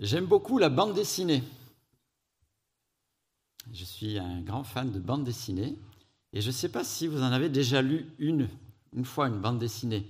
[0.00, 1.42] J'aime beaucoup la bande dessinée.
[3.70, 5.76] Je suis un grand fan de bande dessinée
[6.32, 8.48] et je ne sais pas si vous en avez déjà lu une,
[8.94, 10.06] une fois, une bande dessinée.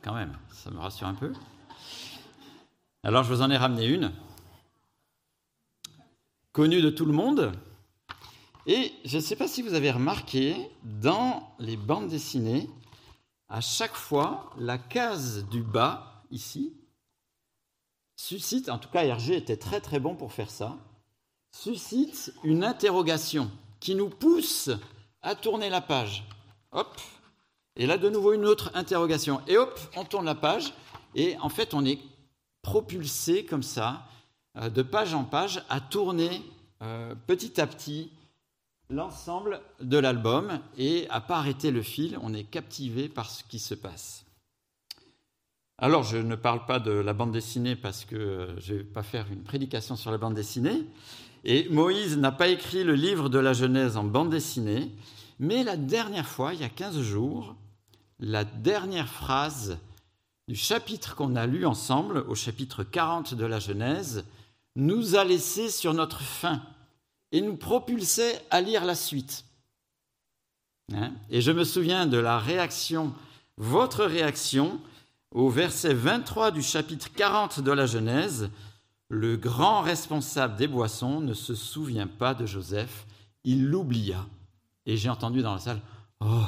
[0.00, 1.34] Quand même, ça me rassure un peu.
[3.02, 4.10] Alors je vous en ai ramené une,
[6.52, 7.52] connue de tout le monde.
[8.66, 12.70] Et je ne sais pas si vous avez remarqué, dans les bandes dessinées,
[13.50, 16.72] à chaque fois, la case du bas, ici,
[18.22, 20.76] suscite, en tout cas Hergé était très très bon pour faire ça,
[21.50, 24.70] suscite une interrogation qui nous pousse
[25.22, 26.24] à tourner la page.
[26.70, 27.00] Hop,
[27.74, 29.40] et là de nouveau une autre interrogation.
[29.48, 30.72] Et hop, on tourne la page,
[31.16, 31.98] et en fait on est
[32.62, 34.06] propulsé comme ça,
[34.56, 36.42] euh, de page en page, à tourner
[36.82, 38.12] euh, petit à petit
[38.88, 43.58] l'ensemble de l'album, et à pas arrêter le fil, on est captivé par ce qui
[43.58, 44.24] se passe.
[45.82, 48.84] Alors, je ne parle pas de la bande dessinée parce que euh, je ne vais
[48.84, 50.84] pas faire une prédication sur la bande dessinée.
[51.42, 54.92] Et Moïse n'a pas écrit le livre de la Genèse en bande dessinée,
[55.40, 57.56] mais la dernière fois, il y a 15 jours,
[58.20, 59.76] la dernière phrase
[60.46, 64.24] du chapitre qu'on a lu ensemble, au chapitre 40 de la Genèse,
[64.76, 66.62] nous a laissé sur notre faim
[67.32, 69.44] et nous propulsait à lire la suite.
[70.94, 71.10] Hein?
[71.28, 73.12] Et je me souviens de la réaction,
[73.56, 74.80] votre réaction,
[75.32, 78.50] au verset 23 du chapitre 40 de la Genèse,
[79.08, 83.06] le grand responsable des boissons ne se souvient pas de Joseph,
[83.44, 84.26] il l'oublia.
[84.86, 85.80] Et j'ai entendu dans la salle,
[86.20, 86.44] oh.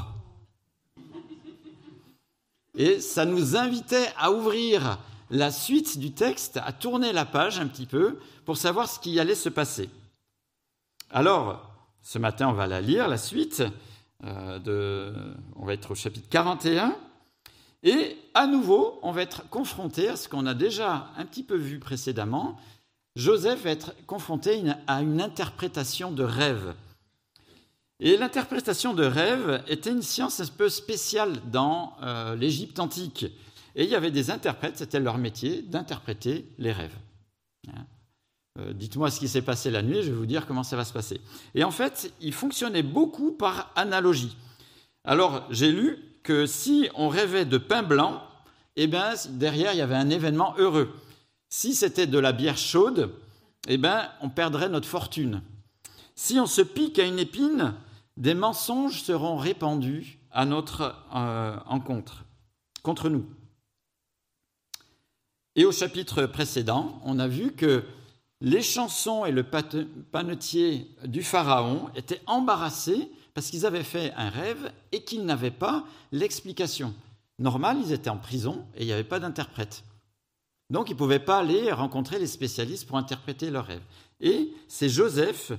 [2.77, 4.99] Et ça nous invitait à ouvrir
[5.31, 9.19] la suite du texte, à tourner la page un petit peu pour savoir ce qui
[9.21, 9.89] allait se passer.
[11.11, 11.71] Alors,
[12.03, 13.63] ce matin, on va la lire, la suite.
[14.25, 16.97] Euh, on va être au chapitre 41.
[17.85, 21.55] Et à nouveau, on va être confronté à ce qu'on a déjà un petit peu
[21.55, 22.59] vu précédemment.
[23.15, 26.75] Joseph va être confronté à une interprétation de rêve.
[28.01, 33.27] Et l'interprétation de rêve était une science un peu spéciale dans euh, l'Égypte antique.
[33.77, 36.97] Et il y avait des interprètes, c'était leur métier d'interpréter les rêves.
[37.69, 37.85] Hein.
[38.59, 40.85] Euh, dites-moi ce qui s'est passé la nuit, je vais vous dire comment ça va
[40.85, 41.21] se passer.
[41.55, 44.37] Et en fait, il fonctionnait beaucoup par analogie.
[45.05, 48.23] Alors, j'ai lu que si on rêvait de pain blanc,
[48.75, 50.93] eh bien, derrière, il y avait un événement heureux.
[51.49, 53.15] Si c'était de la bière chaude,
[53.69, 55.43] eh bien, on perdrait notre fortune.
[56.17, 57.75] Si on se pique à une épine,
[58.17, 62.25] des mensonges seront répandus à notre euh, encontre,
[62.83, 63.27] contre nous.
[65.57, 67.85] Et au chapitre précédent, on a vu que
[68.41, 74.73] les chansons et le panetier du Pharaon étaient embarrassés parce qu'ils avaient fait un rêve
[74.93, 76.95] et qu'ils n'avaient pas l'explication.
[77.39, 79.85] Normal, ils étaient en prison et il n'y avait pas d'interprète.
[80.71, 83.83] Donc ils ne pouvaient pas aller rencontrer les spécialistes pour interpréter leurs rêves.
[84.21, 85.53] Et c'est Joseph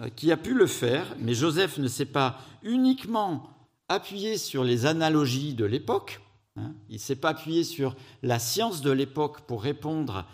[0.00, 3.50] euh, qui a pu le faire, mais Joseph ne s'est pas uniquement
[3.88, 6.20] appuyé sur les analogies de l'époque,
[6.56, 6.72] hein.
[6.88, 10.24] il ne s'est pas appuyé sur la science de l'époque pour répondre,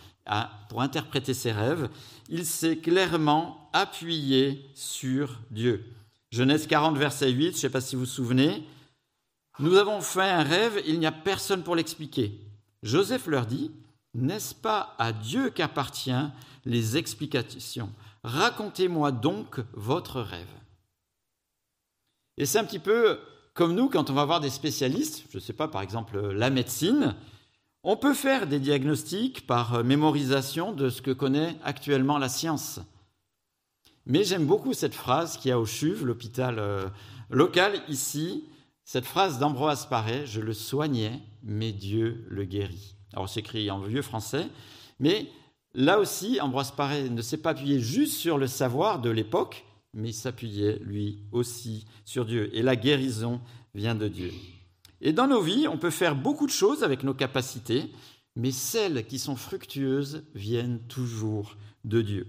[0.69, 1.91] pour interpréter ses rêves,
[2.28, 5.84] il s'est clairement appuyé sur Dieu.
[6.32, 8.65] Genèse 40, verset 8, je ne sais pas si vous vous souvenez.
[9.59, 12.41] Nous avons fait un rêve, il n'y a personne pour l'expliquer.
[12.82, 13.70] Joseph leur dit,
[14.15, 16.10] n'est-ce pas à Dieu qu'appartient
[16.65, 17.93] les explications?
[18.25, 20.48] Racontez-moi donc votre rêve.
[22.38, 23.20] Et c'est un petit peu
[23.53, 26.49] comme nous quand on va voir des spécialistes, je ne sais pas, par exemple la
[26.49, 27.14] médecine,
[27.82, 32.81] on peut faire des diagnostics par mémorisation de ce que connaît actuellement la science.
[34.06, 36.88] Mais j'aime beaucoup cette phrase qui a au CHUV, l'hôpital euh,
[37.30, 38.44] local ici,
[38.84, 42.96] cette phrase d'Ambroise Paré, je le soignais, mais Dieu le guérit.
[43.12, 44.48] Alors c'est écrit en vieux français,
[44.98, 45.28] mais
[45.74, 49.64] là aussi, Ambroise Paré ne s'est pas appuyé juste sur le savoir de l'époque,
[49.94, 52.50] mais il s'appuyait lui aussi sur Dieu.
[52.56, 53.40] Et la guérison
[53.74, 54.32] vient de Dieu.
[55.00, 57.90] Et dans nos vies, on peut faire beaucoup de choses avec nos capacités,
[58.34, 62.26] mais celles qui sont fructueuses viennent toujours de Dieu.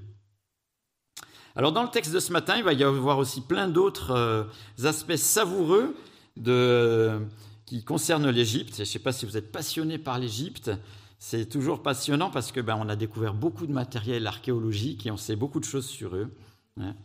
[1.56, 4.44] Alors dans le texte de ce matin, il va y avoir aussi plein d'autres euh,
[4.84, 5.96] aspects savoureux
[6.36, 8.76] qui concernent l'Égypte.
[8.76, 10.72] Je ne sais pas si vous êtes passionné par l'Égypte.
[11.20, 15.18] C'est toujours passionnant parce que ben, on a découvert beaucoup de matériel archéologique et on
[15.18, 16.36] sait beaucoup de choses sur eux.
[16.82, 16.96] Hein.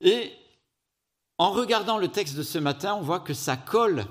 [0.00, 0.32] Et
[1.36, 4.06] en regardant le texte de ce matin, on voit que ça colle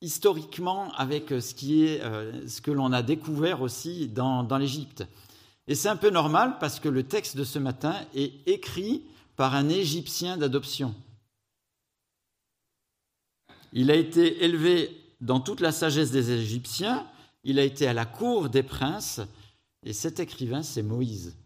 [0.00, 5.04] historiquement avec ce, qui est, euh, ce que l'on a découvert aussi dans l'Égypte.
[5.68, 9.04] Et c'est un peu normal parce que le texte de ce matin est écrit
[9.36, 10.94] par un Égyptien d'adoption.
[13.74, 17.06] Il a été élevé dans toute la sagesse des Égyptiens,
[17.44, 19.20] il a été à la cour des princes,
[19.84, 21.36] Et cet écrivain, c'est Moïse.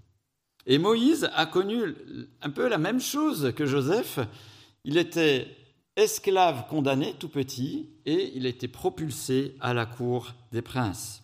[0.65, 1.95] Et Moïse a connu
[2.41, 4.21] un peu la même chose que Joseph.
[4.85, 5.55] Il était
[5.97, 11.22] esclave condamné tout petit et il a été propulsé à la cour des princes.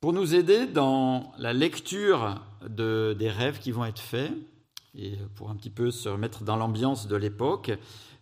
[0.00, 4.32] Pour nous aider dans la lecture des rêves qui vont être faits,
[4.94, 7.72] et pour un petit peu se remettre dans l'ambiance de l'époque,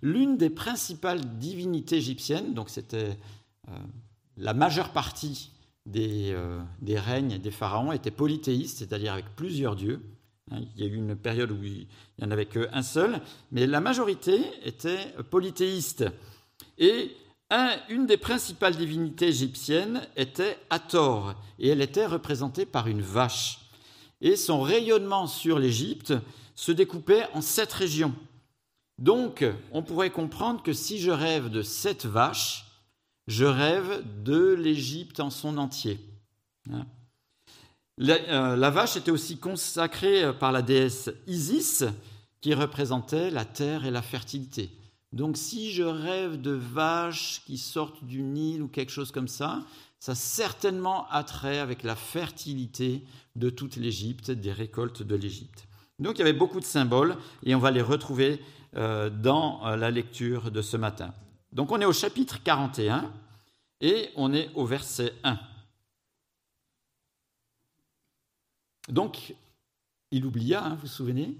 [0.01, 3.19] l'une des principales divinités égyptiennes, donc c'était
[3.69, 3.73] euh,
[4.37, 5.51] la majeure partie
[5.87, 10.01] des, euh, des, règnes des pharaons, était polythéiste, c'est-à-dire avec plusieurs dieux.
[10.51, 11.87] Hein, il y a eu une période où il
[12.19, 16.05] n'y en avait qu'un seul, mais la majorité était polythéiste.
[16.79, 17.13] Et
[17.89, 23.61] une des principales divinités égyptiennes était Hathor, et elle était représentée par une vache.
[24.21, 26.15] Et son rayonnement sur l'Égypte
[26.55, 28.15] se découpait en sept régions.
[28.99, 32.67] Donc, on pourrait comprendre que si je rêve de sept vaches,
[33.27, 35.99] je rêve de l'Égypte en son entier.
[36.71, 36.87] Hein.
[38.01, 41.85] Euh, la, vache était aussi consacrée par la déesse Isis,
[42.41, 44.71] qui représentait la terre et la fertilité.
[45.15, 49.65] Donc si je rêve de vaches qui sortent du Nil ou quelque chose comme ça,
[50.01, 53.05] ça a certainement attrait avec la fertilité
[53.37, 55.69] de toute l'Égypte, des récoltes de l'Égypte.
[56.01, 58.41] Donc il y avait beaucoup de symboles et on va les retrouver
[58.75, 61.15] euh, dans euh, la lecture de ce matin.
[61.53, 63.13] Donc on est au chapitre 41
[63.83, 65.39] et on est au verset 1.
[68.89, 69.37] Donc
[70.11, 71.37] il oublia, hein, vous vous souvenez?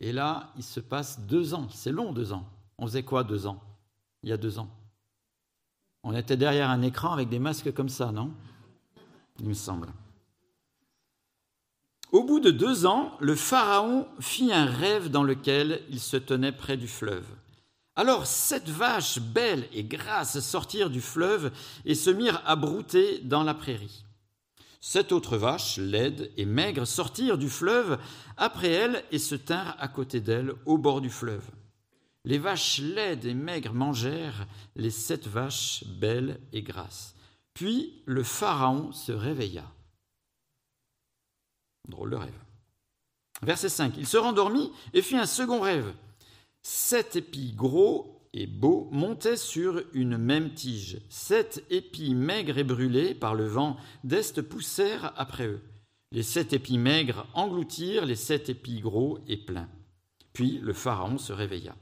[0.00, 2.48] Et là, il se passe deux ans, c'est long deux ans.
[2.82, 3.62] On faisait quoi deux ans
[4.24, 4.68] Il y a deux ans?
[6.02, 8.32] On était derrière un écran avec des masques comme ça, non?
[9.38, 9.92] Il me semble.
[12.10, 16.50] Au bout de deux ans, le Pharaon fit un rêve dans lequel il se tenait
[16.50, 17.24] près du fleuve.
[17.94, 21.52] Alors sept vaches belles et grasses sortirent du fleuve
[21.84, 24.04] et se mirent à brouter dans la prairie.
[24.80, 28.00] Sept autres vaches, laides et maigres, sortirent du fleuve
[28.36, 31.48] après elles et se tinrent à côté d'elles au bord du fleuve.
[32.24, 34.46] Les vaches laides et maigres mangèrent
[34.76, 37.14] les sept vaches belles et grasses.
[37.54, 39.64] Puis le Pharaon se réveilla.
[41.88, 42.44] Drôle de rêve.
[43.42, 43.94] Verset 5.
[43.98, 45.92] Il se rendormit et fit un second rêve.
[46.62, 51.00] Sept épis gros et beaux montaient sur une même tige.
[51.08, 55.60] Sept épis maigres et brûlés par le vent d'est poussèrent après eux.
[56.12, 59.68] Les sept épis maigres engloutirent les sept épis gros et pleins.
[60.32, 61.74] Puis le Pharaon se réveilla.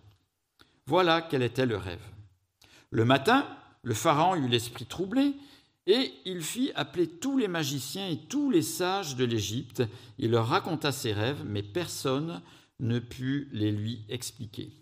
[0.91, 2.03] Voilà quel était le rêve.
[2.91, 3.47] Le matin,
[3.85, 5.35] le Pharaon eut l'esprit troublé,
[5.87, 9.85] et il fit appeler tous les magiciens et tous les sages de l'Égypte.
[10.19, 12.43] Il leur raconta ses rêves, mais personne
[12.81, 14.73] ne put les lui expliquer.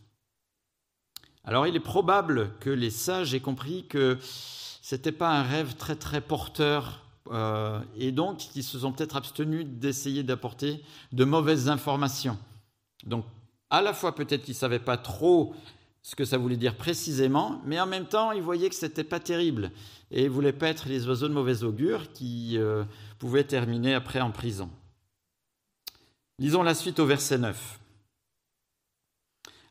[1.45, 5.75] Alors il est probable que les sages aient compris que ce n'était pas un rêve
[5.75, 10.83] très très porteur, euh, et donc ils se sont peut-être abstenus d'essayer d'apporter
[11.13, 12.39] de mauvaises informations.
[13.05, 13.27] Donc
[13.69, 15.55] à la fois peut-être qu'ils ne savaient pas trop
[16.03, 19.05] ce que ça voulait dire précisément, mais en même temps, ils voyaient que ce n'était
[19.05, 19.71] pas terrible
[20.11, 22.85] et ils ne voulaient pas être les oiseaux de mauvais augure qui euh,
[23.19, 24.71] pouvaient terminer après en prison.
[26.39, 27.81] Lisons la suite au verset 9.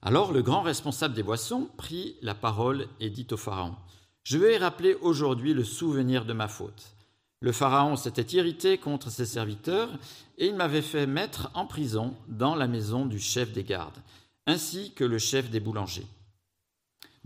[0.02, 3.76] Alors le grand responsable des boissons prit la parole et dit au Pharaon,
[4.24, 6.94] Je vais rappeler aujourd'hui le souvenir de ma faute.
[7.40, 9.90] Le Pharaon s'était irrité contre ses serviteurs
[10.38, 13.98] et il m'avait fait mettre en prison dans la maison du chef des gardes,
[14.46, 16.08] ainsi que le chef des boulangers.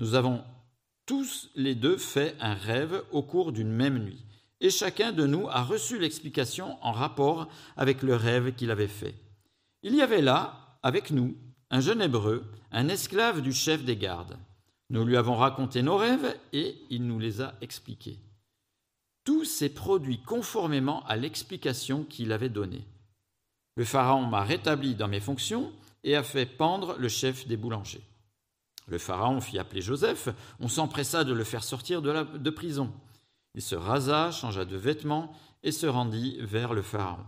[0.01, 0.43] Nous avons
[1.05, 4.25] tous les deux fait un rêve au cours d'une même nuit,
[4.59, 9.13] et chacun de nous a reçu l'explication en rapport avec le rêve qu'il avait fait.
[9.83, 11.37] Il y avait là, avec nous,
[11.69, 14.39] un jeune hébreu, un esclave du chef des gardes.
[14.89, 18.17] Nous lui avons raconté nos rêves et il nous les a expliqués.
[19.23, 22.87] Tout s'est produit conformément à l'explication qu'il avait donnée.
[23.75, 25.71] Le Pharaon m'a rétabli dans mes fonctions
[26.03, 28.01] et a fait pendre le chef des boulangers.
[28.91, 30.27] Le Pharaon fit appeler Joseph,
[30.59, 32.91] on s'empressa de le faire sortir de, prison.
[33.55, 35.33] Il se rasa, changea de vêtements
[35.63, 37.23] et se rendit vers le Pharaon.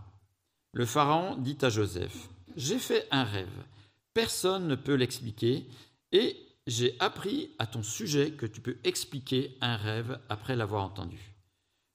[0.74, 3.64] Le Pharaon dit à Joseph, J'ai fait un rêve,
[4.12, 5.66] personne ne peut l'expliquer,
[6.12, 11.34] et j'ai appris à ton sujet que tu peux expliquer un rêve après l'avoir entendu.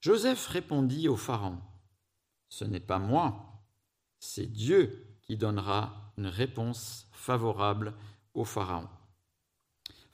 [0.01, 1.59] Joseph répondit au Pharaon,
[2.49, 3.61] Ce n'est pas moi,
[4.17, 7.93] c'est Dieu qui donnera une réponse favorable
[8.33, 8.89] au Pharaon.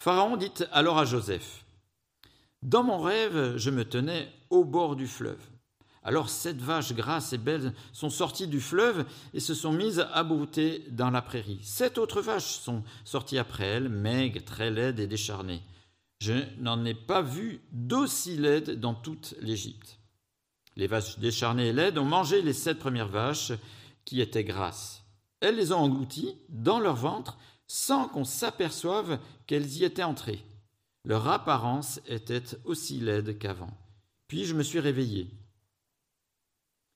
[0.05, 1.65] Pharaon dit alors à Joseph,
[2.61, 5.41] Dans mon rêve, je me tenais au bord du fleuve.
[6.03, 10.23] Alors sept vaches grasses et belles sont sorties du fleuve et se sont mises à
[10.23, 11.57] brouter dans la prairie.
[11.63, 15.63] Sept autres vaches sont sorties après elles, maigres, très laides et décharnées.
[16.21, 19.97] Je n'en ai pas vu d'aussi laide dans toute l'Égypte.
[20.75, 23.53] Les vaches décharnées et laides ont mangé les sept premières vaches
[24.05, 25.01] qui étaient grasses.
[25.39, 30.43] Elles les ont englouties dans leur ventre sans qu'on s'aperçoive qu'elles y étaient entrées.
[31.03, 33.77] Leur apparence était aussi laide qu'avant.
[34.27, 35.29] Puis je me suis réveillé.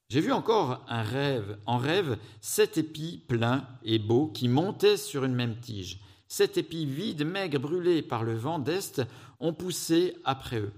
[0.09, 5.23] J'ai vu encore un rêve, en rêve, sept épis pleins et beaux qui montaient sur
[5.23, 5.99] une même tige.
[6.27, 9.03] Sept épis vides, maigres, brûlés par le vent d'Est,
[9.39, 10.73] ont poussé après eux.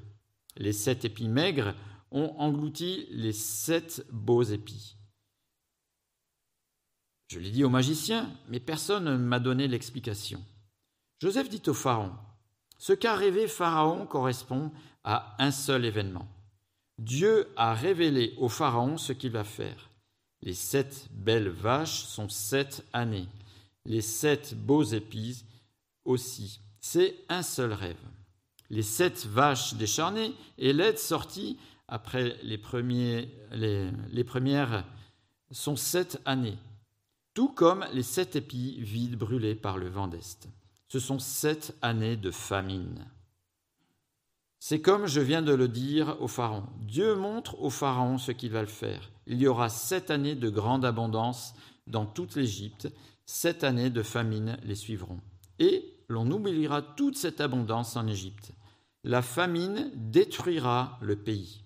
[0.58, 1.74] Les sept épis maigres
[2.12, 4.98] ont englouti les sept beaux épis.
[7.32, 10.44] Je l'ai dit au magicien, mais personne ne m'a donné l'explication.
[11.22, 12.12] Joseph dit au Pharaon,
[12.78, 14.74] ce qu'a rêvé Pharaon correspond
[15.06, 16.28] à un seul événement.
[17.00, 19.90] Dieu a révélé au Pharaon ce qu'il va faire.
[20.42, 23.30] Les sept belles vaches sont sept années,
[23.86, 25.46] les sept beaux épis
[26.04, 26.60] aussi.
[26.82, 27.96] C'est un seul rêve.
[28.70, 31.58] Les sept vaches décharnées et laides sorties
[31.88, 33.26] après les, premières
[35.50, 36.58] sont sept années,
[37.34, 40.50] tout comme les sept épis vides brûlés par le vent d'Est.
[40.88, 43.06] Ce sont sept années de famine.
[44.60, 46.66] C'est comme je viens de le dire au Pharaon.
[46.82, 49.10] Dieu montre au Pharaon ce qu'il va le faire.
[49.26, 51.56] Il y aura sept années de grande abondance
[51.88, 52.88] dans toute l'Égypte,
[53.26, 55.20] sept années de famine les suivront.
[55.60, 58.52] Et l'on oubliera toute cette abondance en Égypte.
[59.04, 61.64] La famine détruira le pays.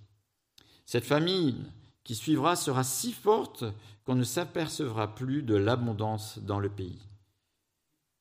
[0.85, 1.65] Cette famine
[2.05, 3.65] qui suivra sera si forte
[4.05, 7.01] qu'on ne s'apercevra plus de l'abondance dans le pays.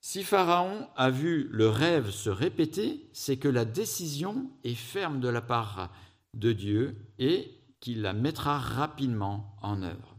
[0.00, 5.28] Si Pharaon a vu le rêve se répéter, c'est que la décision est ferme de
[5.28, 5.92] la part
[6.34, 7.50] de Dieu et
[7.80, 10.16] qu'il la mettra rapidement en œuvre.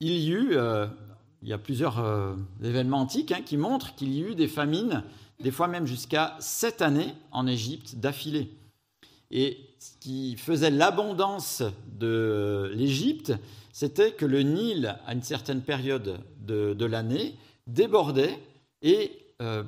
[0.00, 0.86] Il y eut, euh,
[1.42, 5.04] il y a plusieurs euh, événements antiques hein, qui montrent qu'il y eut des famines,
[5.40, 8.50] des fois même jusqu'à sept années en Égypte d'affilée.
[9.30, 11.62] Et ce qui faisait l'abondance
[11.98, 13.34] de l'Égypte,
[13.70, 17.36] c'était que le Nil, à une certaine période de, l'année,
[17.66, 18.38] débordait
[18.80, 19.12] et
[19.42, 19.62] euh,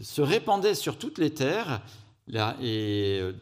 [0.00, 1.82] se répandait sur toutes les terres,
[2.60, 3.32] et euh,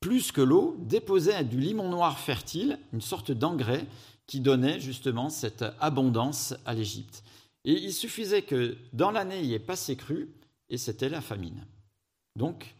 [0.00, 3.86] plus que l'eau, déposait du limon noir fertile, une sorte d'engrais
[4.26, 7.22] qui donnait justement cette abondance à l'Égypte.
[7.64, 10.28] Et il suffisait que dans l'année, il n'y ait pas crues,
[10.68, 11.64] et c'était la famine.
[12.34, 12.74] Donc,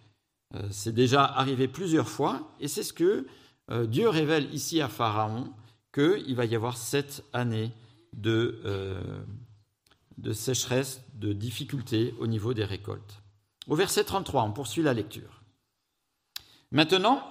[0.70, 3.26] c'est déjà arrivé plusieurs fois, et c'est ce que
[3.86, 5.52] Dieu révèle ici à Pharaon,
[5.92, 7.72] qu'il va y avoir sept années
[8.12, 13.22] de, euh, sécheresse, de difficultés au niveau des récoltes.
[13.68, 15.42] Au verset 33, on poursuit la lecture.
[16.70, 17.22] Maintenant,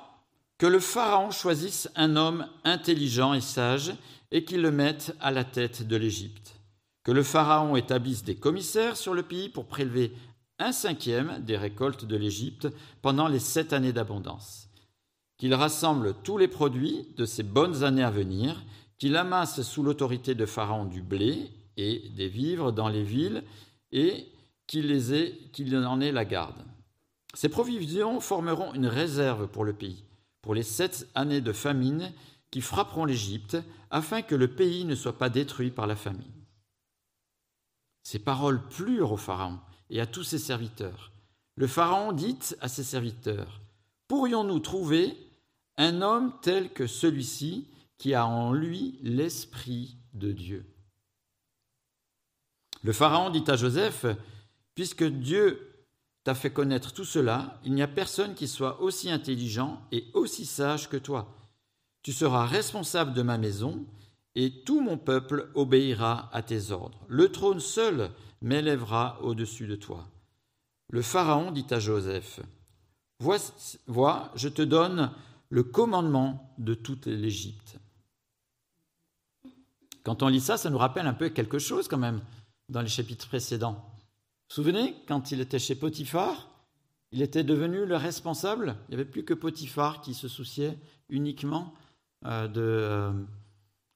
[0.58, 3.94] que le Pharaon choisisse un homme intelligent et sage
[4.32, 6.56] et qu'il le mette à la tête de l'Égypte.
[7.04, 10.14] Que le Pharaon établisse des commissaires sur le pays pour prélever
[10.60, 12.68] un cinquième des récoltes de l'Égypte
[13.02, 14.66] pendant les sept années d'abondance
[15.38, 18.64] qu'il rassemble tous les produits de ces bonnes années à venir,
[18.98, 23.44] qu'il amasse sous l'autorité de Pharaon du blé et des vivres dans les villes,
[23.92, 24.28] et
[24.68, 26.64] qu'il, en ait la garde.
[27.34, 30.04] Ces provisions formeront une réserve pour le pays,
[30.42, 32.12] pour les sept années de famine
[32.50, 33.58] qui frapperont l'Égypte,
[33.92, 36.24] afin que le pays ne soit pas détruit par la famine.
[38.04, 39.60] Ces paroles plurent au Pharaon
[39.90, 41.12] et à tous ses serviteurs.
[41.56, 43.62] Le Pharaon dit à ses serviteurs,
[44.08, 45.18] Pourrions-nous trouver
[45.78, 50.66] un homme tel que celui-ci qui a en lui l'Esprit de Dieu?
[52.84, 54.06] Le Pharaon dit à Joseph,
[54.76, 55.86] Puisque Dieu
[56.24, 60.46] t'a fait connaître tout cela, il n'y a personne qui soit aussi intelligent et aussi
[60.46, 61.34] sage que toi.
[62.04, 63.86] Tu seras responsable de ma maison,
[64.36, 67.00] et tout mon peuple obéira à tes ordres.
[67.08, 68.12] Le trône seul
[68.46, 70.08] m'élèvera au-dessus de toi.
[70.92, 72.40] Le Pharaon dit à Joseph,
[73.20, 73.38] Vois,
[73.88, 75.12] vois je te donne
[75.50, 77.80] le commandement de toute l'Égypte.
[80.04, 82.22] Quand on lit ça, ça nous rappelle un peu quelque chose quand même
[82.70, 83.74] dans les chapitres précédents.
[83.74, 86.48] Vous vous souvenez, quand il était chez Potiphar,
[87.12, 88.76] il était devenu le responsable.
[88.88, 90.78] Il n'y avait plus que Potiphar qui se souciait
[91.10, 91.74] uniquement
[92.26, 93.14] euh, euh,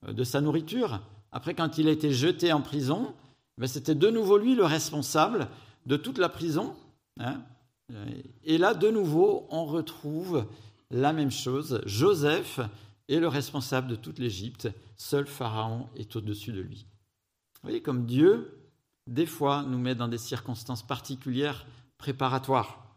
[0.08, 1.02] de sa nourriture.
[1.32, 3.14] Après, quand il a été jeté en prison,
[3.60, 5.50] ben, c'était de nouveau lui le responsable
[5.86, 6.76] de toute la prison.
[7.20, 7.42] Hein.
[8.44, 10.46] Et là, de nouveau, on retrouve
[10.92, 11.82] la même chose.
[11.86, 12.62] Joseph
[13.10, 14.70] est le responsable de toute l'Égypte.
[14.96, 16.86] Seul Pharaon est au-dessus de lui.
[17.56, 18.58] Vous voyez comme Dieu,
[19.08, 21.66] des fois, nous met dans des circonstances particulières
[21.98, 22.96] préparatoires.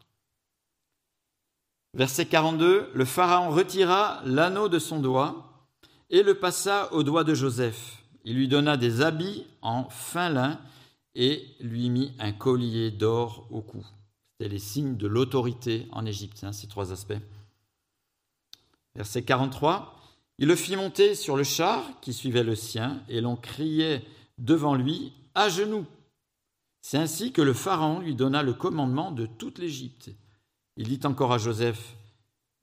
[1.93, 5.67] Verset 42, le Pharaon retira l'anneau de son doigt
[6.09, 8.02] et le passa au doigt de Joseph.
[8.23, 10.59] Il lui donna des habits en fin lin
[11.15, 13.85] et lui mit un collier d'or au cou.
[14.31, 17.19] C'était les signes de l'autorité en Égypte, hein, ces trois aspects.
[18.95, 19.99] Verset 43.
[20.39, 24.03] Il le fit monter sur le char qui suivait le sien, et l'on criait
[24.37, 25.85] devant lui à genoux.
[26.81, 30.11] C'est ainsi que le Pharaon lui donna le commandement de toute l'Égypte.
[30.75, 31.95] Il dit encore à Joseph,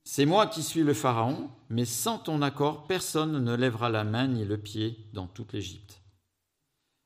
[0.05, 4.27] C'est moi qui suis le Pharaon, mais sans ton accord, personne ne lèvera la main
[4.27, 6.01] ni le pied dans toute l'Égypte.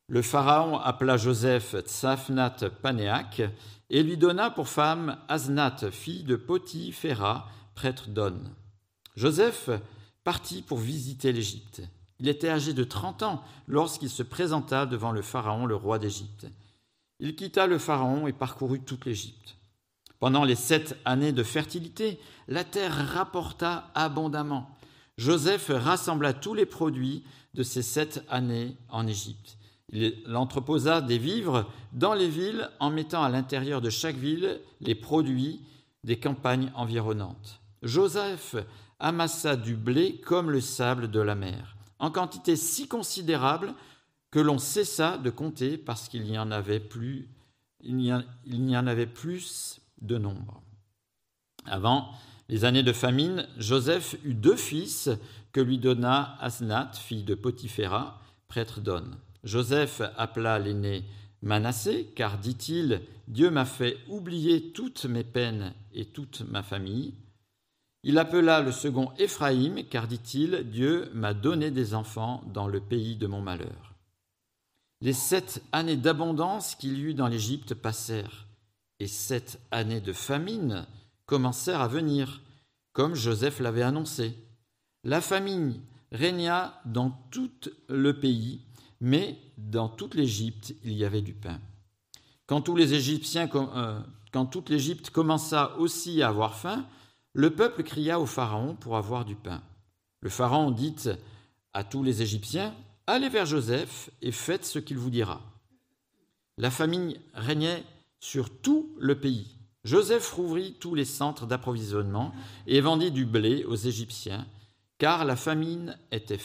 [0.08, 3.42] Le Pharaon appela Joseph Tsafnat Panéak
[3.90, 8.38] et lui donna pour femme Asnat, fille de Potiphéra, prêtre d'On.
[9.16, 9.70] Joseph
[10.22, 11.82] partit pour visiter l'Égypte.
[12.20, 16.46] Il était âgé de trente ans lorsqu'il se présenta devant le Pharaon, le roi d'Égypte.
[17.18, 19.56] Il quitta le Pharaon et parcourut toute l'Égypte.
[20.24, 24.74] Pendant les sept années de fertilité, la terre rapporta abondamment.
[25.18, 29.58] Joseph rassembla tous les produits de ces sept années en Égypte.
[29.92, 34.94] Il entreposa des vivres dans les villes en mettant à l'intérieur de chaque ville les
[34.94, 35.60] produits
[36.04, 37.60] des campagnes environnantes.
[37.82, 38.56] Joseph
[39.00, 43.74] amassa du blé comme le sable de la mer, en quantité si considérable
[44.30, 47.28] que l'on cessa de compter parce qu'il y en avait plus,
[47.86, 50.62] en avait plus de nombre.
[51.66, 52.10] Avant
[52.48, 55.10] les années de famine, Joseph eut deux fils
[55.52, 59.04] que lui donna Asnat, fille de Potiphéra, prêtre d'On.
[59.44, 61.04] Joseph appela l'aîné
[61.42, 67.12] Manassé, car, dit-il, Dieu m'a fait oublier toutes mes peines et toute ma famille.
[68.02, 73.16] Il appela le second Éphraïm, car, dit-il, Dieu m'a donné des enfants dans le pays
[73.16, 73.94] de mon malheur.
[75.02, 78.43] Les sept années d'abondance qu'il y eut dans l'Égypte passèrent,
[79.04, 80.86] et sept années de famine
[81.26, 82.40] commencèrent à venir,
[82.94, 84.34] comme Joseph l'avait annoncé.
[85.02, 85.78] La famine
[86.10, 87.50] régna dans tout
[87.90, 88.62] le pays,
[89.02, 91.60] mais dans toute l'Égypte il y avait du pain.
[92.46, 94.00] Quand euh,
[94.32, 96.86] quand toute l'Égypte commença aussi à avoir faim,
[97.34, 99.62] le peuple cria au Pharaon pour avoir du pain.
[100.22, 100.96] Le Pharaon dit
[101.74, 102.74] à tous les Égyptiens,
[103.06, 105.42] Allez vers Joseph et faites ce qu'il vous dira.
[106.56, 107.84] La famine régnait
[108.24, 109.54] sur tout le pays.
[109.84, 112.32] Joseph rouvrit tous les centres d'approvisionnement
[112.66, 114.46] et vendit du blé aux Égyptiens,
[114.96, 116.40] car la famine était,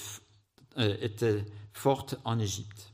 [0.77, 2.93] euh, était forte en Égypte.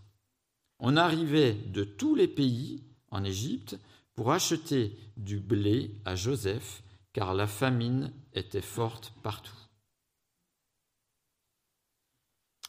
[0.77, 3.79] On arrivait de tous les pays en Égypte
[4.13, 9.57] pour acheter du blé à Joseph car la famine était forte partout.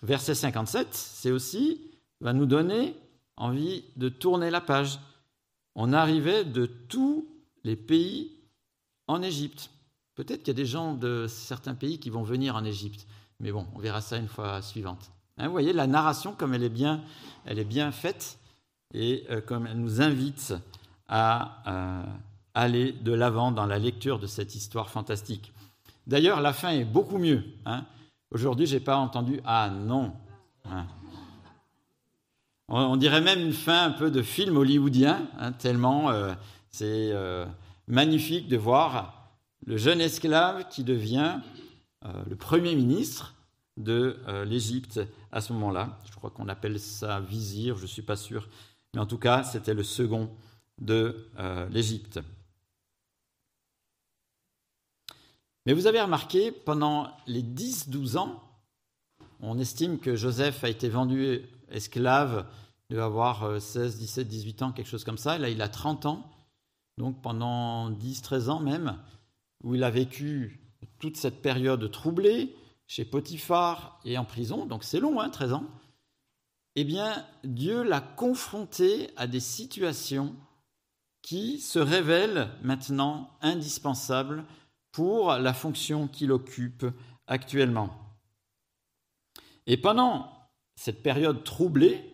[0.02, 1.90] Verset 57, c'est aussi,
[2.22, 2.96] va nous donner
[3.36, 4.98] envie de tourner la page.
[5.78, 7.28] On arrivait de tous
[7.62, 8.32] les pays
[9.08, 9.70] en Égypte.
[10.14, 13.06] Peut-être qu'il y a des gens de certains pays qui vont venir en Égypte,
[13.40, 15.10] mais bon, on verra ça une fois suivante.
[15.36, 17.02] Hein, vous voyez la narration comme elle est bien,
[17.44, 18.38] elle est bien faite
[18.94, 20.54] et euh, comme elle nous invite
[21.08, 22.02] à, euh,
[22.54, 25.52] aller de l'avant dans la lecture de cette histoire fantastique.
[26.06, 27.44] D'ailleurs, la fin est beaucoup mieux.
[27.66, 27.84] Hein.
[28.30, 30.14] Aujourd'hui, je n'ai pas entendu Ah non.
[30.64, 30.86] Hein.
[32.68, 36.34] On, dirait même une fin un peu de film hollywoodien, hein, tellement euh,
[36.70, 37.46] c'est euh,
[37.86, 39.30] magnifique de voir
[39.66, 41.38] le jeune esclave qui devient
[42.04, 43.34] euh, le premier ministre
[43.76, 45.00] de l'Égypte
[45.32, 45.98] à ce moment-là.
[46.06, 48.48] Je crois qu'on appelle ça vizir, je ne suis pas sûr.
[48.94, 50.30] Mais en tout cas, c'était le second
[50.80, 51.28] de
[51.70, 52.20] l'Égypte.
[55.66, 58.42] Mais vous avez remarqué, pendant les 10-12 ans,
[59.40, 62.46] on estime que Joseph a été vendu esclave,
[62.90, 65.38] doit avoir 16, 17, 18 ans, quelque chose comme ça.
[65.38, 66.30] Là, il a 30 ans,
[66.98, 68.98] donc pendant 10, 13 ans même,
[69.62, 70.60] où il a vécu
[70.98, 72.54] toute cette période troublée
[72.86, 75.64] chez Potiphar et en prison, donc c'est long, hein, 13 ans.
[76.76, 80.34] Eh bien, Dieu l'a confronté à des situations
[81.22, 84.44] qui se révèlent maintenant indispensables
[84.92, 86.86] pour la fonction qu'il occupe
[87.26, 87.90] actuellement.
[89.66, 90.35] Et pendant
[90.76, 92.04] cette période troublée,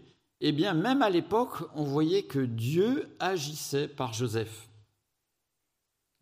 [0.40, 4.68] eh bien, même à l'époque, on voyait que Dieu agissait par Joseph.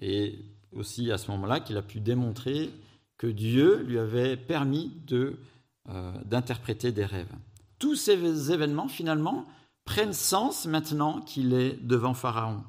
[0.03, 0.39] Et
[0.73, 2.71] aussi à ce moment-là qu'il a pu démontrer
[3.17, 7.33] que Dieu lui avait permis euh, d'interpréter des rêves.
[7.79, 9.47] Tous ces événements, finalement,
[9.85, 12.63] prennent sens maintenant qu'il est devant Pharaon.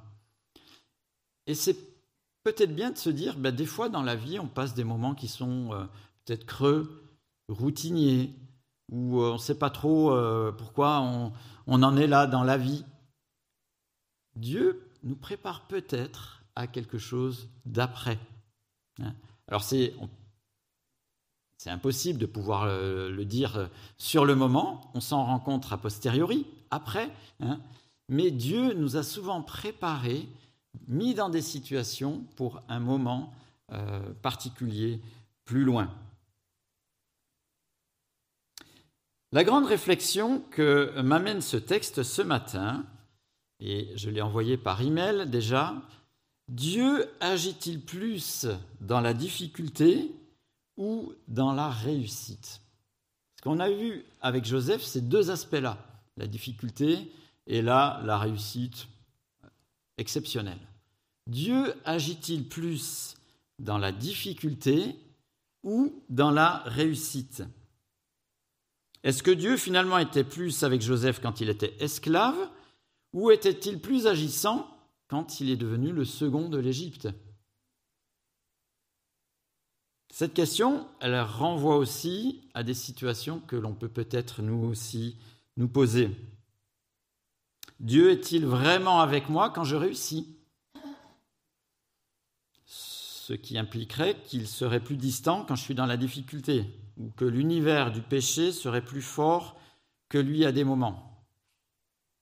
[1.47, 1.77] Et c'est
[2.43, 5.15] peut-être bien de se dire, ben, des fois dans la vie, on passe des moments
[5.15, 5.85] qui sont euh,
[6.25, 7.03] peut-être creux,
[7.47, 8.33] routiniers,
[8.91, 11.33] où euh, on ne sait pas trop euh, pourquoi on,
[11.67, 12.85] en est là dans la vie.
[14.35, 18.19] Dieu nous prépare peut-être à quelque chose d'après.
[19.01, 19.13] Hein.
[19.47, 19.93] Alors c'est,
[21.65, 27.11] impossible de pouvoir le, dire sur le moment, on s'en rend compte a posteriori, après,
[27.39, 27.59] hein.
[28.09, 30.27] mais Dieu nous a souvent préparés,
[30.87, 33.31] mis dans des situations pour un moment
[33.73, 35.01] euh, particulier
[35.45, 35.89] plus loin.
[39.33, 42.85] La grande réflexion que m'amène ce texte ce matin,
[43.61, 45.81] et je l'ai envoyé par email déjà,
[46.49, 48.45] Dieu agit-il plus
[48.81, 50.11] dans la difficulté
[50.75, 52.59] ou dans la réussite?
[53.37, 55.77] Ce qu'on a vu avec Joseph, ces deux aspects-là,
[56.17, 57.09] la difficulté
[57.47, 58.89] et là la réussite
[59.97, 60.59] exceptionnelle.
[61.27, 63.15] Dieu agit-il plus
[63.59, 64.97] dans la difficulté
[65.63, 67.43] ou dans la réussite?
[69.03, 72.37] Est-ce que Dieu finalement était plus avec Joseph quand il était esclave
[73.13, 74.67] ou était-il plus agissant
[75.07, 77.09] quand il est devenu le second de l'Égypte?
[80.13, 85.17] Cette question, elle renvoie aussi à des situations que l'on peut peut-être nous aussi
[85.57, 86.09] nous poser.
[87.79, 90.37] Dieu est-il vraiment avec moi quand je réussis?
[92.65, 96.65] Ce qui impliquerait qu'il serait plus distant quand je suis dans la difficulté
[96.97, 99.59] ou que l'univers du péché serait plus fort
[100.09, 101.25] que lui à des moments.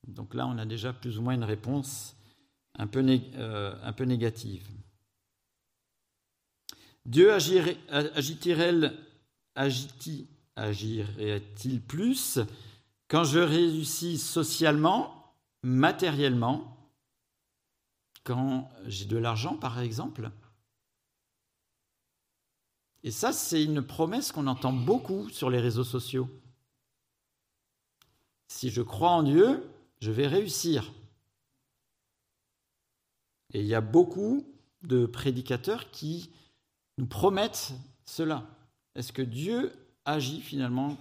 [0.07, 2.15] Donc là, on a déjà plus ou moins une réponse
[2.77, 4.67] un peu, euh, négative.
[7.05, 7.81] Dieu agirait-il
[11.81, 12.39] plus
[13.07, 16.77] quand je réussis socialement, matériellement,
[18.23, 20.29] quand j'ai de l'argent par exemple?
[23.03, 26.29] Et ça, c'est une promesse qu'on entend beaucoup sur les réseaux sociaux.
[28.49, 29.63] Si je crois en Dieu,
[30.01, 30.91] je vais réussir.
[33.53, 34.45] Et il y a beaucoup
[34.81, 36.29] de prédicateurs qui
[36.97, 37.73] nous promettent
[38.05, 38.45] cela.
[38.95, 39.71] Est-ce que Dieu
[40.05, 40.97] agit finalement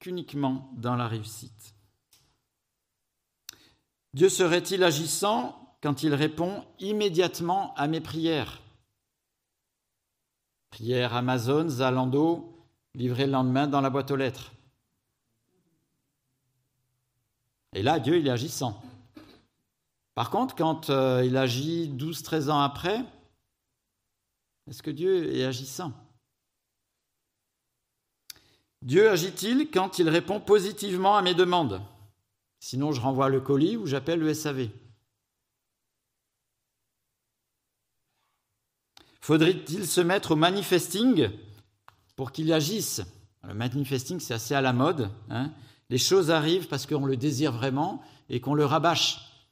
[0.00, 1.74] qu'uniquement dans la réussite?
[4.12, 8.60] Dieu serait-il agissant quand il répond immédiatement à mes prières?
[10.74, 12.52] Prière Amazon, Zalando,
[12.96, 14.50] livré le lendemain dans la boîte aux lettres.
[17.74, 18.82] Et là, Dieu, il est agissant.
[20.16, 23.04] Par contre, quand euh, il agit 12-13 ans après,
[24.68, 25.92] est-ce que Dieu est agissant
[28.82, 31.82] Dieu agit-il quand il répond positivement à mes demandes?
[32.58, 34.70] Sinon, je renvoie le colis ou j'appelle le SAV.
[39.24, 41.30] Faudrait-il se mettre au manifesting
[42.14, 43.00] pour qu'il agisse?
[43.48, 45.08] Le manifesting, c'est assez à la mode.
[45.30, 45.50] Hein.
[45.88, 49.48] les choses arrivent parce qu'on le désire vraiment et qu'on le rabâche.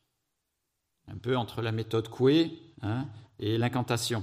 [1.09, 3.07] Un peu entre la méthode Coué hein,
[3.39, 4.23] et l'incantation.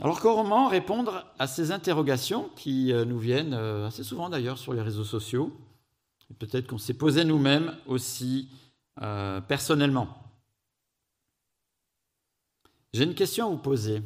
[0.00, 4.72] Alors comment répondre à ces interrogations qui euh, nous viennent euh, assez souvent d'ailleurs sur
[4.72, 5.54] les réseaux sociaux?
[6.38, 8.48] Peut-être qu'on s'est posé nous-mêmes aussi
[9.02, 10.21] euh, personnellement.
[12.92, 14.02] J'ai une question à vous poser.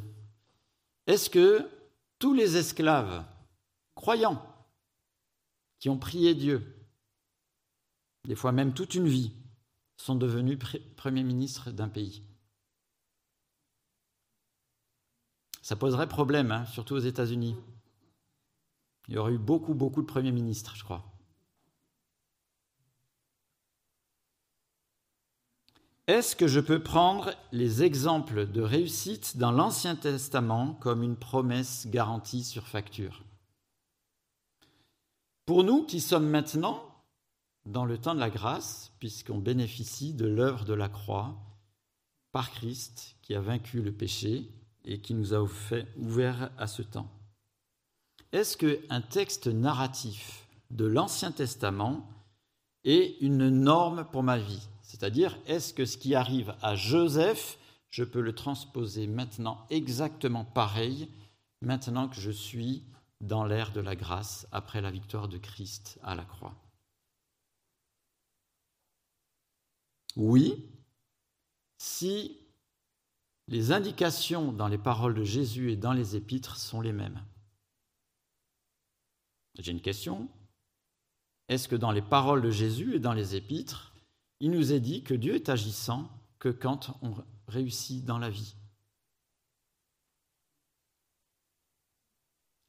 [1.07, 1.69] Est-ce que
[2.19, 3.25] tous les esclaves
[3.95, 4.41] croyants
[5.79, 6.87] qui ont prié Dieu,
[8.23, 9.33] des fois même toute une vie,
[9.97, 10.59] sont devenus
[10.95, 12.23] premiers ministres d'un pays?
[15.61, 17.57] Ça poserait problème, hein, surtout aux États-Unis.
[19.09, 21.16] Il y aurait eu beaucoup, beaucoup de premiers ministres, je crois.
[26.07, 31.85] Est-ce que je peux prendre les exemples de réussite dans l'Ancien Testament comme une promesse
[31.89, 33.25] garantie sur facture?
[35.45, 36.81] Pour nous qui sommes maintenant
[37.65, 41.35] dans le temps de la grâce, puisqu'on bénéficie de l'œuvre de la croix
[42.31, 44.49] par Christ qui a vaincu le péché
[44.85, 45.45] et qui nous a
[45.97, 47.09] ouvert à ce temps.
[48.31, 52.09] Est-ce qu'un texte narratif de l'Ancien Testament
[52.85, 54.69] est une norme pour ma vie?
[54.87, 61.11] C'est-à-dire, est-ce que ce qui arrive à Joseph, je peux le transposer maintenant exactement pareil,
[61.61, 62.85] maintenant que je suis
[63.19, 66.55] dans l'ère de la grâce après la victoire de Christ à la croix?
[70.15, 70.65] Oui,
[71.77, 72.39] si
[73.49, 77.21] les indications dans les paroles de Jésus et dans les épîtres sont les mêmes.
[79.59, 80.29] J'ai une question.
[81.49, 83.93] Est-ce que dans les paroles de Jésus et dans les épîtres,
[84.39, 87.13] il nous est dit que Dieu est agissant que quand on
[87.47, 88.55] réussit dans la vie.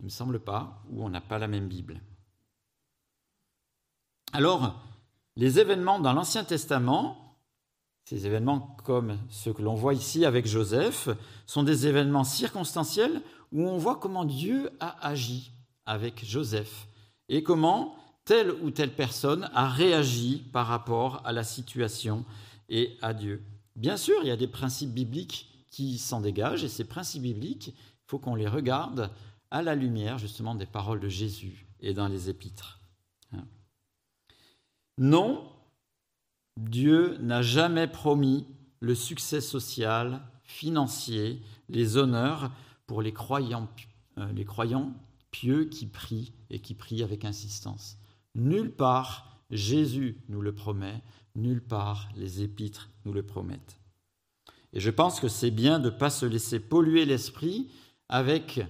[0.00, 2.00] Il ne me semble pas, ou on n'a pas la même Bible.
[4.32, 4.80] Alors,
[5.36, 7.36] les événements dans l'Ancien Testament,
[8.04, 11.08] ces événements comme ceux que l'on voit ici avec Joseph,
[11.46, 15.52] sont des événements circonstanciels où on voit comment Dieu a agi
[15.84, 16.86] avec Joseph
[17.28, 17.96] et comment
[18.28, 22.26] telle ou telle personne a réagi par rapport à la situation
[22.68, 23.42] et à Dieu.
[23.74, 27.68] Bien sûr, il y a des principes bibliques qui s'en dégagent, et ces principes bibliques,
[27.68, 29.10] il faut qu'on les regarde
[29.50, 32.80] à la lumière justement des paroles de Jésus et dans les épîtres.
[33.32, 33.46] Hein.
[34.98, 35.50] Non,
[36.58, 38.46] Dieu n'a jamais promis
[38.80, 42.52] le succès social, financier, les honneurs
[42.86, 43.70] pour les croyants,
[44.18, 44.92] euh, les croyants
[45.30, 47.97] pieux qui prient et qui prient avec insistance.
[48.38, 51.02] Nulle part Jésus nous le promet,
[51.34, 53.80] nulle part les épîtres nous le promettent.
[54.72, 57.68] Et je pense que c'est bien de ne pas se laisser polluer l'esprit
[58.08, 58.60] avec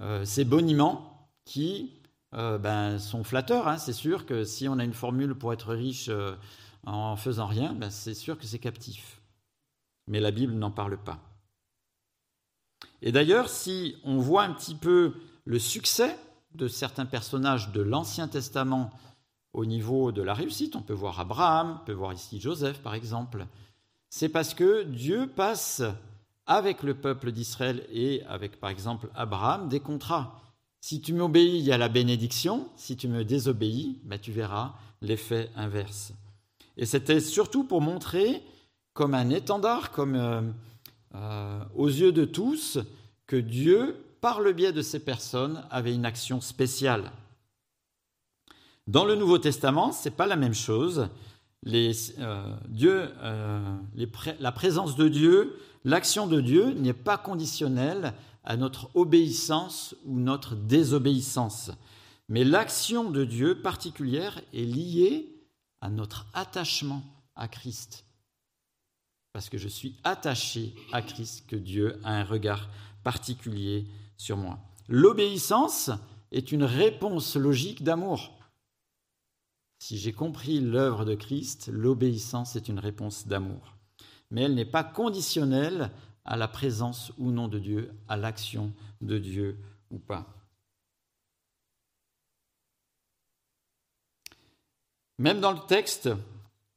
[0.00, 1.94] euh, ces boniments qui
[2.34, 3.66] euh, ben, sont flatteurs.
[3.66, 3.78] Hein.
[3.78, 6.36] C'est sûr que si on a une formule pour être riche euh,
[6.84, 9.22] en faisant rien, ben, c'est sûr que c'est captif.
[10.06, 11.18] Mais la Bible n'en parle pas.
[13.00, 15.14] Et d'ailleurs, si on voit un petit peu
[15.46, 16.14] le succès
[16.58, 18.90] de certains personnages de l'Ancien Testament
[19.54, 20.76] au niveau de la réussite.
[20.76, 23.46] On peut voir Abraham, on peut voir ici Joseph par exemple.
[24.10, 25.82] C'est parce que Dieu passe
[26.46, 30.40] avec le peuple d'Israël et avec par exemple Abraham des contrats.
[30.80, 32.68] Si tu m'obéis, il y a la bénédiction.
[32.76, 36.12] Si tu me désobéis, ben, tu verras l'effet inverse.
[36.76, 38.42] Et c'était surtout pour montrer
[38.94, 40.40] comme un étendard, comme euh,
[41.14, 42.78] euh, aux yeux de tous,
[43.26, 47.12] que Dieu, par le biais de ces personnes, avait une action spéciale.
[48.86, 51.08] Dans le Nouveau Testament, ce n'est pas la même chose.
[51.62, 53.76] Les, euh, Dieu, euh,
[54.40, 60.54] la présence de Dieu, l'action de Dieu n'est pas conditionnelle à notre obéissance ou notre
[60.54, 61.70] désobéissance.
[62.28, 65.28] Mais l'action de Dieu particulière est liée
[65.80, 67.02] à notre attachement
[67.36, 68.04] à Christ.
[69.32, 72.68] Parce que je suis attaché à Christ que Dieu a un regard
[73.04, 73.86] particulier
[74.18, 74.58] sur moi.
[74.88, 75.90] L'obéissance
[76.30, 78.34] est une réponse logique d'amour.
[79.78, 83.76] Si j'ai compris l'œuvre de Christ, l'obéissance est une réponse d'amour.
[84.30, 85.90] Mais elle n'est pas conditionnelle
[86.24, 89.56] à la présence ou non de Dieu, à l'action de Dieu
[89.90, 90.26] ou pas.
[95.18, 96.10] Même dans le texte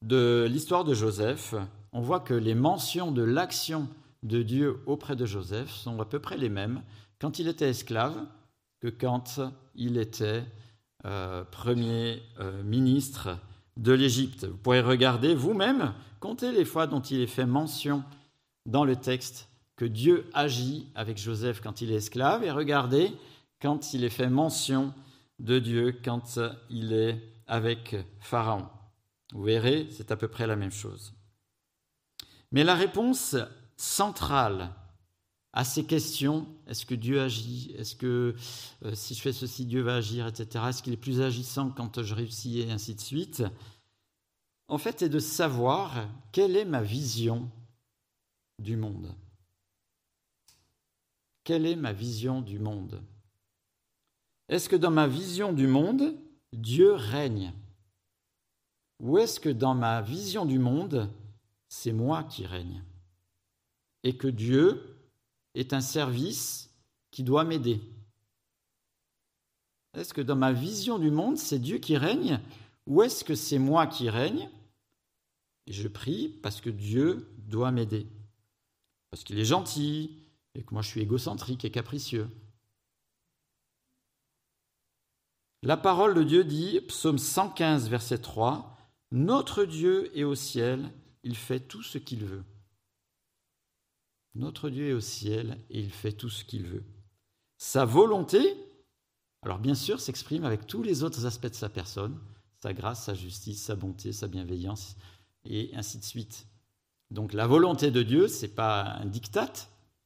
[0.02, 1.54] de l'histoire de Joseph,
[1.92, 3.90] on voit que les mentions de l'action
[4.24, 6.82] de Dieu auprès de Joseph sont à peu près les mêmes
[7.22, 8.26] quand il était esclave
[8.82, 9.40] que quand
[9.76, 10.44] il était
[11.06, 13.38] euh, premier euh, ministre
[13.78, 14.46] de l'Égypte.
[14.46, 18.04] Vous pourrez regarder vous-même, comptez les fois dont il est fait mention
[18.66, 23.14] dans le texte que Dieu agit avec Joseph quand il est esclave, et regardez
[23.62, 24.94] quand il est fait mention
[25.40, 28.68] de Dieu quand il est avec Pharaon.
[29.34, 31.14] Vous verrez, c'est à peu près la même chose.
[32.52, 33.36] Mais la réponse
[33.78, 34.72] centrale
[35.54, 37.74] à ces questions, est-ce que Dieu agit?
[37.78, 38.36] Est-ce que
[38.86, 40.66] euh, si je fais ceci, Dieu va agir, etc.
[40.70, 43.44] Est-ce qu'il est plus agissant quand je réussis et ainsi de suite?
[44.70, 47.52] En fait, c'est de savoir quelle est ma vision
[48.60, 49.14] du monde.
[51.44, 53.02] Quelle est ma vision du monde?
[54.48, 56.16] Est-ce que dans ma vision du monde,
[56.54, 57.52] Dieu règne?
[59.02, 61.10] Ou est-ce que dans ma vision du monde,
[61.68, 62.84] c'est moi qui règne?
[64.04, 64.91] Et que Dieu
[65.56, 66.70] est un service
[67.12, 67.82] qui doit m'aider
[69.94, 72.40] Est-ce que dans ma vision du monde, c'est Dieu qui règne
[72.88, 74.50] ou est-ce que c'est moi qui règne?
[75.68, 78.08] Et je prie parce que Dieu doit m'aider.
[79.10, 80.18] Parce qu'il est gentil
[80.56, 82.28] et que moi je suis égocentrique et capricieux.
[85.64, 88.76] La parole de Dieu dit, psaume 115, verset 3,
[89.12, 90.92] Notre Dieu est au ciel,
[91.24, 92.44] il fait tout ce qu'il veut.
[94.36, 96.84] Notre Dieu est au ciel et il fait tout ce qu'il veut.
[97.58, 98.56] Sa volonté,
[99.44, 102.18] alors bien sûr, s'exprime avec tous les autres aspects de sa personne,
[102.62, 104.96] sa grâce, sa justice, sa bonté, sa bienveillance,
[105.46, 106.48] et ainsi de suite.
[107.10, 109.52] Donc la volonté de Dieu, ce n'est pas un diktat,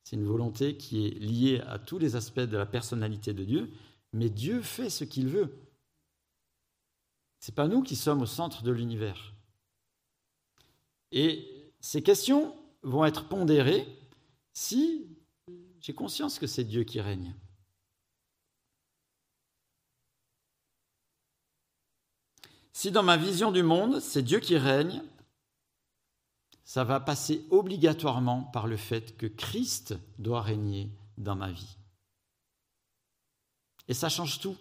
[0.04, 3.72] c'est une volonté qui est liée à tous les aspects de la personnalité de Dieu,
[4.14, 5.54] mais Dieu fait ce qu'il veut.
[7.40, 9.34] Ce n'est pas nous qui sommes au centre de l'univers.
[11.12, 13.88] Et ces questions vont être pondérées
[14.56, 15.06] si
[15.80, 17.36] j'ai conscience que c'est Dieu qui règne.
[22.74, 25.04] Si dans ma vision du monde, c'est Dieu qui règne,
[26.63, 31.78] ça va passer obligatoirement par le fait que Christ doit régner dans ma vie.
[33.88, 34.58] Et ça change tout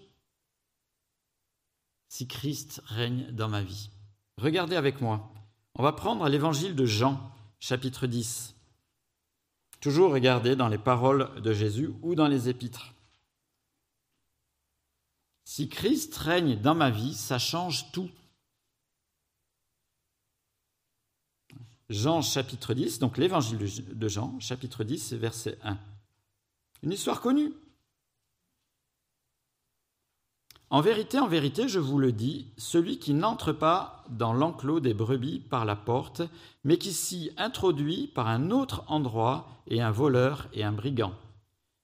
[2.08, 3.90] si Christ règne dans ma vie.
[4.36, 5.32] Regardez avec moi.
[5.74, 8.53] On va prendre l'évangile de Jean, chapitre 10.
[9.84, 12.94] Toujours regarder dans les paroles de Jésus ou dans les épîtres.
[15.44, 18.08] Si Christ règne dans ma vie, ça change tout.
[21.90, 25.78] Jean chapitre 10, donc l'évangile de Jean, chapitre 10, verset 1.
[26.82, 27.52] Une histoire connue.
[30.74, 34.92] En vérité, en vérité, je vous le dis, celui qui n'entre pas dans l'enclos des
[34.92, 36.22] brebis par la porte,
[36.64, 41.14] mais qui s'y introduit par un autre endroit, est un voleur et un brigand.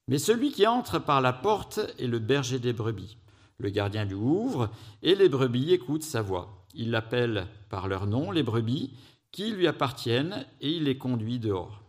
[0.09, 3.17] Mais celui qui entre par la porte est le berger des brebis.
[3.59, 4.71] Le gardien lui ouvre,
[5.05, 6.67] et les brebis écoutent sa voix.
[6.75, 8.93] Il l'appelle par leur nom, les brebis,
[9.31, 11.81] qui lui appartiennent, et il les conduit dehors.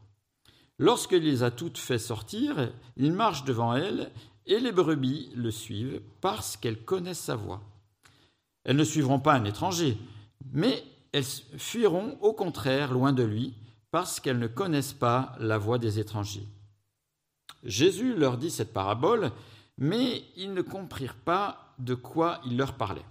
[0.78, 4.12] Lorsqu'il les a toutes fait sortir, il marche devant elles,
[4.52, 7.62] et les brebis le suivent parce qu'elles connaissent sa voix.
[8.66, 9.98] Elles ne suivront pas un étranger,
[10.52, 10.84] mais
[11.14, 13.54] elles fuiront au contraire loin de lui
[13.92, 16.46] parce qu'elles ne connaissent pas la voix des étrangers.
[17.64, 19.32] Jésus leur dit cette parabole,
[19.78, 23.06] mais ils ne comprirent pas de quoi il leur parlait.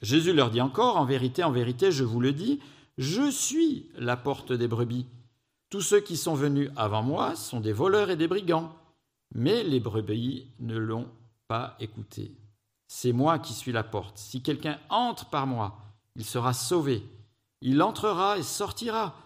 [0.00, 2.60] Jésus leur dit encore, en vérité, en vérité, je vous le dis,
[2.98, 5.06] je suis la porte des brebis.
[5.70, 8.76] Tous ceux qui sont venus avant moi sont des voleurs et des brigands,
[9.34, 11.08] mais les brebis ne l'ont
[11.48, 12.32] pas écouté.
[12.86, 14.18] C'est moi qui suis la porte.
[14.18, 15.78] Si quelqu'un entre par moi,
[16.16, 17.02] il sera sauvé.
[17.60, 19.16] Il entrera et sortira,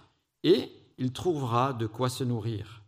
[0.42, 2.82] et il trouvera de quoi se nourrir.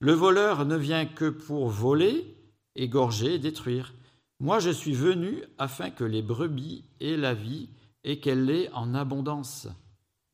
[0.00, 2.36] Le voleur ne vient que pour voler,
[2.74, 3.94] égorger et détruire.
[4.40, 7.68] Moi je suis venu afin que les brebis aient la vie
[8.04, 9.68] et qu'elle l'ait en abondance.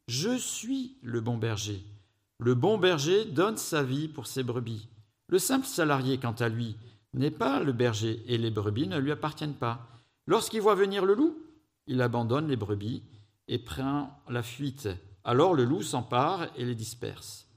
[0.09, 1.83] Je suis le bon berger.
[2.39, 4.89] Le bon berger donne sa vie pour ses brebis.
[5.29, 6.77] Le simple salarié, quant à lui,
[7.15, 9.89] n'est pas le berger et les brebis ne lui appartiennent pas.
[10.27, 11.37] Lorsqu'il voit venir le loup,
[11.87, 13.03] il abandonne les brebis
[13.49, 14.89] et prend la fuite.
[15.25, 17.49] Alors le loup s'empare et les disperse.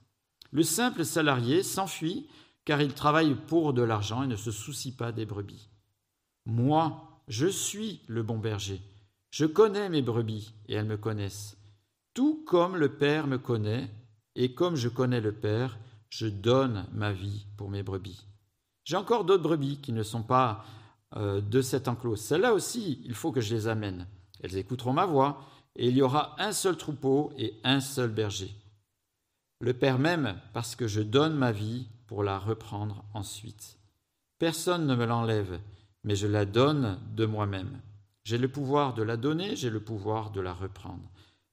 [0.51, 2.27] Le simple salarié s'enfuit
[2.65, 5.69] car il travaille pour de l'argent et ne se soucie pas des brebis.
[6.45, 8.81] Moi, je suis le bon berger.
[9.31, 11.57] Je connais mes brebis et elles me connaissent.
[12.13, 13.89] Tout comme le Père me connaît
[14.35, 15.77] et comme je connais le Père,
[16.09, 18.25] je donne ma vie pour mes brebis.
[18.83, 20.65] J'ai encore d'autres brebis qui ne sont pas
[21.15, 22.15] euh, de cet enclos.
[22.15, 24.07] Celles-là aussi, il faut que je les amène.
[24.41, 25.41] Elles écouteront ma voix,
[25.75, 28.53] et il y aura un seul troupeau et un seul berger.
[29.61, 33.77] Le Père m'aime parce que je donne ma vie pour la reprendre ensuite.
[34.39, 35.59] Personne ne me l'enlève,
[36.03, 37.81] mais je la donne de moi-même.
[38.23, 41.11] J'ai le pouvoir de la donner, j'ai le pouvoir de la reprendre.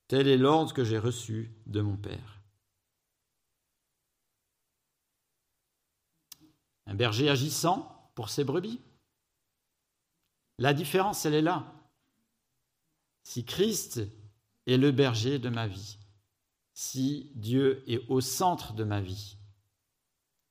[0.09, 2.36] Tel est l'ordre que j'ai reçu de mon Père.
[6.87, 8.81] Un berger agissant pour ses brebis.
[10.59, 11.72] La différence, elle est là.
[13.22, 14.01] Si Christ
[14.66, 15.99] est le berger de ma vie,
[16.72, 19.37] si Dieu est au centre de ma vie,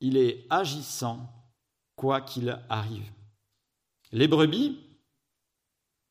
[0.01, 1.31] il est agissant
[1.95, 3.09] quoi qu'il arrive.
[4.11, 4.79] Les brebis,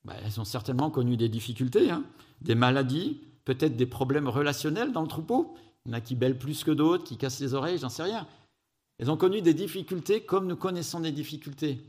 [0.05, 2.05] bah, elles ont certainement connu des difficultés, hein,
[2.41, 5.55] des maladies, peut-être des problèmes relationnels dans le troupeau.
[5.85, 8.03] Il y en a qui bêlent plus que d'autres, qui cassent les oreilles, j'en sais
[8.03, 8.27] rien.
[8.99, 11.81] Elles ont connu des difficultés comme nous connaissons des difficultés.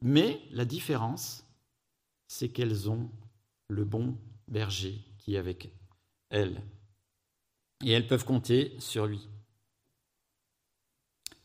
[0.00, 1.46] Mais la différence,
[2.26, 3.10] c'est qu'elles ont
[3.68, 5.72] le bon berger qui est avec
[6.30, 6.62] elles.
[7.84, 9.28] Et elles peuvent compter sur lui.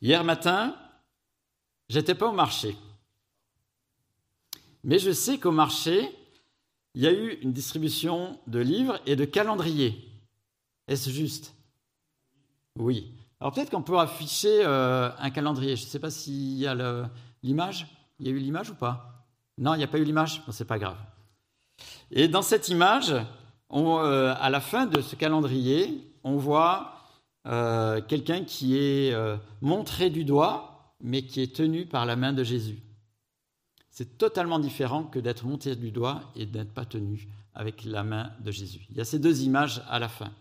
[0.01, 0.77] Hier matin,
[1.89, 2.75] j'étais pas au marché.
[4.83, 6.09] Mais je sais qu'au marché,
[6.93, 10.07] il y a eu une distribution de livres et de calendriers.
[10.87, 11.53] Est-ce juste?
[12.75, 13.16] Oui.
[13.39, 15.75] Alors peut-être qu'on peut afficher euh, un calendrier.
[15.75, 16.75] Je ne sais pas s'il y a
[17.43, 17.87] l'image.
[18.19, 19.25] Il y a eu l'image ou pas?
[19.59, 20.97] Non, il n'y a pas eu l'image Ce n'est pas grave.
[22.09, 23.13] Et dans cette image,
[23.71, 26.93] euh, à la fin de ce calendrier, on voit
[27.47, 29.15] euh, quelqu'un qui est
[29.61, 32.79] montré du doigt, mais qui est tenu par la main de Jésus.
[33.91, 38.31] C'est totalement différent que d'être monté du doigt et d'être pas tenu avec la main
[38.39, 38.85] de Jésus.
[38.89, 40.31] Il y a ces deux images à la fin.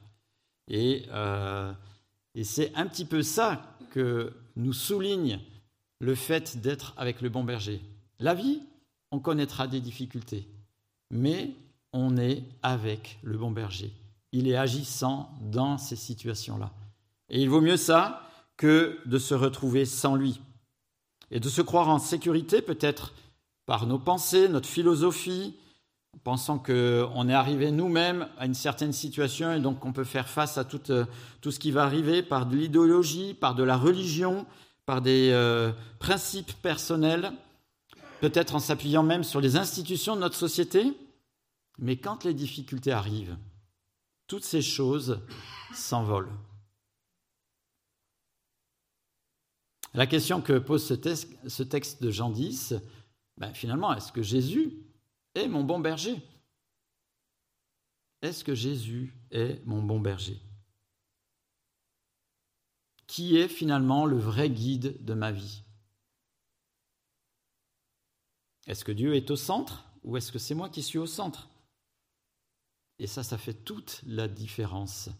[0.69, 1.07] Et
[2.37, 5.41] et c'est un petit peu ça que nous souligne
[6.01, 7.81] le fait d'être avec le bon berger.
[8.21, 8.61] La vie,
[9.11, 10.47] on connaîtra des difficultés,
[11.11, 11.55] mais
[11.95, 13.91] on est avec le bon berger.
[14.33, 16.73] Il est agissant dans ces situations-là.
[17.31, 18.23] Et il vaut mieux ça
[18.59, 20.41] que de se retrouver sans lui.
[21.31, 23.15] Et de se croire en sécurité peut-être
[23.65, 25.55] par nos pensées, notre philosophie,
[26.25, 30.59] pensant qu'on est arrivé nous-mêmes à une certaine situation et donc on peut faire face
[30.59, 31.05] à tout, euh,
[31.41, 34.47] tout ce qui va arriver par de l'idéologie, par de la religion,
[34.87, 37.33] par des euh, principes personnels,
[38.21, 40.93] peut-être en s'appuyant même sur les institutions de notre société.
[41.79, 43.37] Mais quand les difficultés arrivent,
[44.27, 45.21] toutes ces choses
[45.75, 46.33] s'envolent.
[49.95, 52.75] La question que pose ce texte, de Jean 10,
[53.39, 54.75] ben finalement, est-ce que Jésus
[55.37, 56.21] est mon bon berger!
[58.23, 60.41] Est-ce que Jésus est mon bon berger?
[63.07, 65.63] Qui est finalement le vrai guide de ma vie?
[68.67, 71.49] Est-ce que Dieu est au centre ou est-ce que c'est moi qui suis au centre?
[72.99, 75.11] Et ça, ça fait toute la différence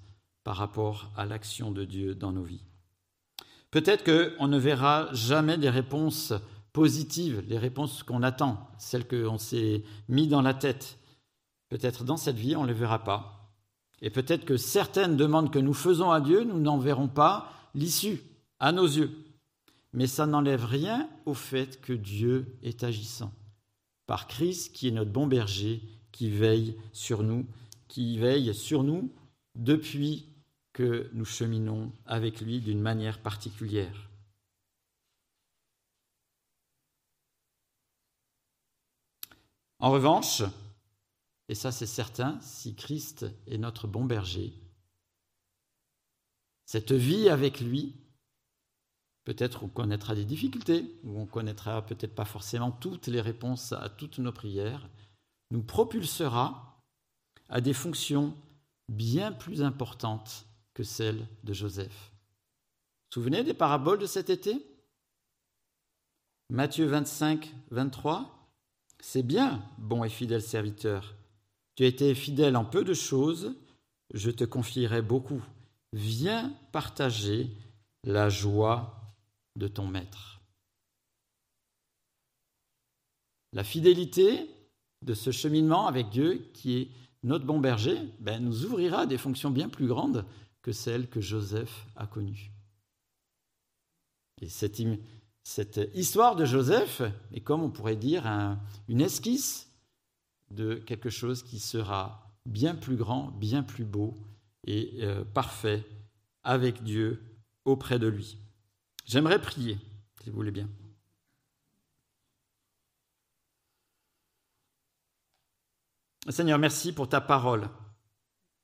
[0.43, 2.65] par rapport à l'action de Dieu dans nos vies.
[3.71, 6.33] Peut-être qu'on ne verra jamais des réponses
[6.77, 10.99] positives, les réponses qu'on attend, celles qu'on s'est mis dans la tête.
[11.71, 13.51] Peut-être dans cette vie, on ne les verra pas.
[14.03, 18.21] Et peut-être que certaines demandes que nous faisons à Dieu, nous n'en verrons pas l'issue
[18.61, 19.11] à nos yeux.
[19.95, 23.33] Mais ça n'enlève rien au fait que Dieu est agissant.
[24.07, 27.47] Par Christ qui est notre bon berger, qui veille sur nous,
[27.89, 29.11] qui veille sur nous
[29.55, 30.29] depuis
[30.75, 34.06] que nous cheminons avec lui d'une manière particulière.
[39.79, 40.43] En revanche,
[41.49, 44.53] et ça c'est certain, si Christ est notre bon berger,
[46.65, 47.95] cette vie avec lui,
[49.25, 53.89] peut-être on connaîtra des difficultés, ou on connaîtra peut-être pas forcément toutes les réponses à
[53.89, 54.89] toutes nos prières,
[55.51, 56.83] nous propulsera
[57.49, 58.35] à des fonctions
[58.89, 62.13] bien plus importantes que celle de Joseph.
[63.13, 64.65] Souvenez des paraboles de cet été?
[66.51, 68.36] Matthieu 25, 23.
[69.09, 71.15] C'est bien, bon et fidèle serviteur.
[71.77, 73.55] Tu as été fidèle en peu de choses,
[74.13, 75.41] je te confierai beaucoup.
[75.93, 77.49] Viens partager
[78.03, 79.15] la joie
[79.55, 80.41] de ton maître.
[83.53, 84.51] La fidélité
[85.03, 86.89] de ce cheminement avec Dieu, qui est
[87.23, 90.25] notre bon berger, ben, nous ouvrira des fonctions bien plus grandes
[90.63, 92.51] que celle que Joseph a connue.
[94.43, 94.81] Et cette,
[95.47, 98.27] cette histoire de Joseph est comme on pourrait dire
[98.89, 99.71] une esquisse
[100.51, 104.17] de quelque chose qui sera bien plus grand, bien plus beau
[104.65, 105.87] et euh, parfait
[106.43, 107.23] avec Dieu
[107.65, 108.39] auprès de lui.
[109.05, 109.79] J'aimerais prier,
[110.21, 110.69] si vous voulez bien.
[116.29, 117.71] Seigneur, merci pour ta parole.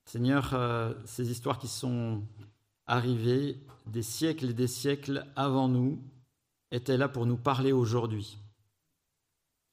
[0.05, 2.26] Seigneur, euh, ces histoires qui sont
[2.89, 6.03] arrivées des siècles et des siècles avant nous
[6.72, 8.38] étaient là pour nous parler aujourd'hui.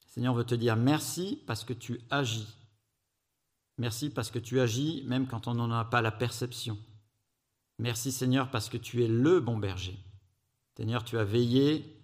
[0.06, 2.46] Seigneur, on veut te dire merci parce que tu agis.
[3.78, 6.78] Merci parce que tu agis même quand on n'en a pas la perception.
[7.78, 9.98] Merci Seigneur parce que tu es le bon berger.
[10.76, 11.96] Seigneur, tu as veillé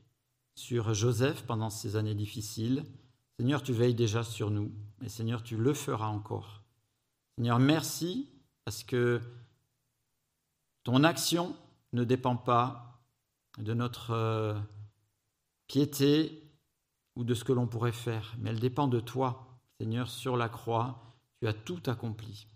[0.55, 2.85] sur Joseph pendant ces années difficiles.
[3.39, 4.73] Seigneur, tu veilles déjà sur nous.
[5.03, 6.63] Et Seigneur, tu le feras encore.
[7.37, 8.31] Seigneur, merci
[8.65, 9.21] parce que
[10.85, 11.55] ton action
[11.93, 13.03] ne dépend pas
[13.59, 14.55] de notre euh,
[15.67, 16.43] piété
[17.17, 19.47] ou de ce que l'on pourrait faire, mais elle dépend de toi,
[19.79, 21.03] Seigneur, sur la croix.
[21.41, 22.47] Tu as tout accompli.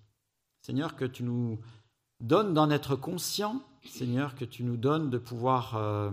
[0.62, 1.60] Seigneur, que tu nous
[2.20, 6.10] donnes d'en être conscient, Seigneur, que tu nous donnes de pouvoir euh,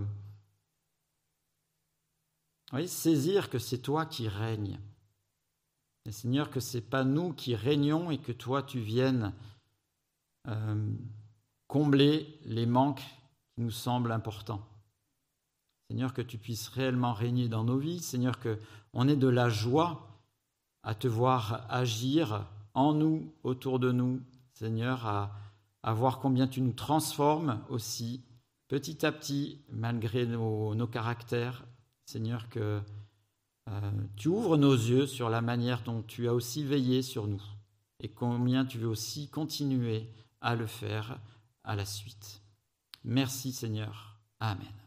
[2.87, 4.79] saisir que c'est toi qui règnes.
[6.09, 9.33] Seigneur, que ce n'est pas nous qui régnons et que toi tu viennes
[10.47, 10.89] euh,
[11.67, 13.03] combler les manques
[13.53, 14.65] qui nous semblent importants.
[15.89, 17.99] Seigneur, que tu puisses réellement régner dans nos vies.
[17.99, 18.59] Seigneur, que
[18.93, 20.07] on ait de la joie
[20.83, 24.21] à te voir agir en nous, autour de nous.
[24.53, 28.23] Seigneur, à, voir combien tu nous transformes aussi,
[28.67, 31.63] petit à petit, malgré nos, nos caractères.
[32.05, 32.81] Seigneur, que
[33.69, 37.41] euh, tu ouvres nos yeux sur la manière dont tu as aussi veillé sur nous
[37.99, 40.09] et combien tu veux aussi continuer
[40.41, 41.19] à le faire
[41.63, 42.41] à la suite.
[43.03, 44.17] Merci Seigneur.
[44.39, 44.86] Amen.